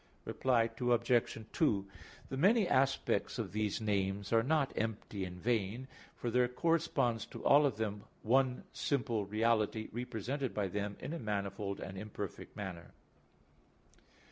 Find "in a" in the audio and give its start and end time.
11.01-11.19